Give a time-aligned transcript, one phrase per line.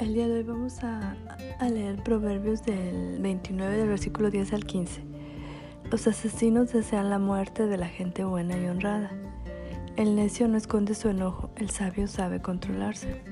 [0.00, 1.14] El día de hoy vamos a,
[1.60, 5.02] leer Proverbios del 29 del versículo 10 al 15.
[5.88, 9.12] Los asesinos desean la muerte de la gente buena y honrada.
[9.96, 13.22] El necio no esconde su enojo, el sabio sabe controlarse.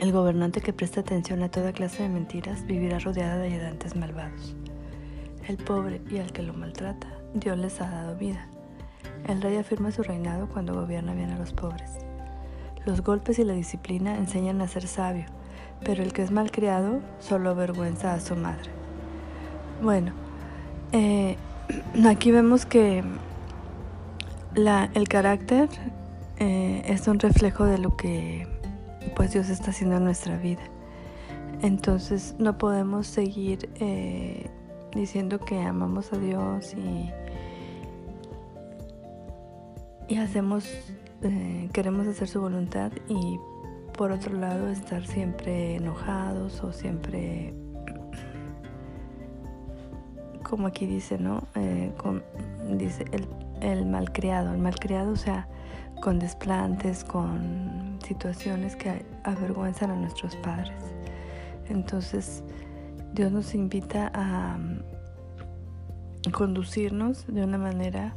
[0.00, 4.56] El gobernante que presta atención a toda clase de mentiras vivirá rodeado de ayudantes malvados.
[5.46, 8.48] El pobre y al que lo maltrata, Dios les ha dado vida.
[9.28, 12.07] El rey afirma su reinado cuando gobierna bien a los pobres.
[12.88, 15.26] Los golpes y la disciplina enseñan a ser sabio,
[15.84, 18.70] pero el que es malcriado solo avergüenza a su madre.
[19.82, 20.12] Bueno,
[20.92, 21.36] eh,
[22.08, 23.04] aquí vemos que
[24.56, 25.68] el carácter
[26.38, 28.48] eh, es un reflejo de lo que
[29.14, 30.62] pues Dios está haciendo en nuestra vida.
[31.60, 34.48] Entonces no podemos seguir eh,
[34.94, 37.10] diciendo que amamos a Dios y,
[40.08, 40.64] y hacemos
[41.22, 43.38] eh, queremos hacer su voluntad y
[43.96, 47.54] por otro lado estar siempre enojados o siempre
[50.44, 51.92] como aquí dice no eh,
[52.70, 53.26] dice el,
[53.60, 54.52] el malcriado.
[54.52, 55.48] El malcriado o sea
[56.00, 60.76] con desplantes con situaciones que avergüenzan a nuestros padres.
[61.68, 62.44] Entonces
[63.12, 64.56] Dios nos invita a
[66.32, 68.14] conducirnos de una manera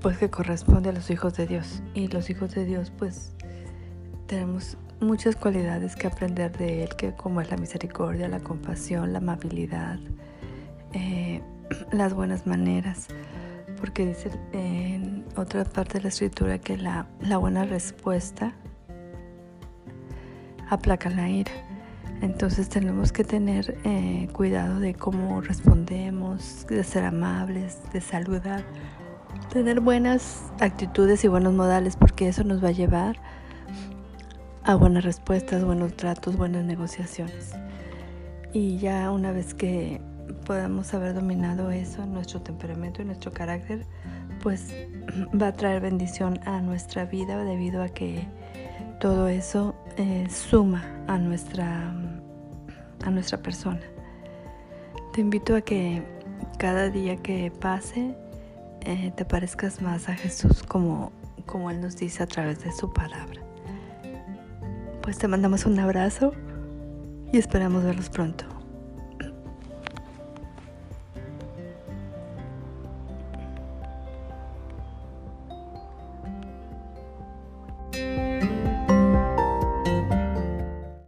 [0.00, 1.82] pues que corresponde a los hijos de Dios.
[1.94, 3.32] Y los hijos de Dios pues
[4.26, 9.18] tenemos muchas cualidades que aprender de Él, que como es la misericordia, la compasión, la
[9.18, 9.98] amabilidad,
[10.92, 11.40] eh,
[11.92, 13.08] las buenas maneras,
[13.80, 17.06] porque dice en otra parte de la escritura que la,
[17.38, 18.54] buena respuesta
[20.68, 21.52] aplaca la ira.
[22.20, 28.64] Entonces tenemos que tener eh, cuidado de cómo respondemos, de ser amables, de saludar
[29.48, 33.16] tener buenas actitudes y buenos modales porque eso nos va a llevar
[34.64, 37.52] a buenas respuestas, buenos tratos, buenas negociaciones.
[38.52, 40.00] Y ya una vez que
[40.44, 43.86] podamos haber dominado eso, nuestro temperamento y nuestro carácter,
[44.42, 44.74] pues
[45.40, 48.26] va a traer bendición a nuestra vida debido a que
[49.00, 51.94] todo eso eh, suma a nuestra,
[53.04, 53.80] a nuestra persona.
[55.14, 56.02] Te invito a que
[56.58, 58.14] cada día que pase
[58.88, 61.12] eh, te parezcas más a Jesús como,
[61.44, 63.42] como Él nos dice a través de su palabra.
[65.02, 66.32] Pues te mandamos un abrazo
[67.30, 68.46] y esperamos verlos pronto.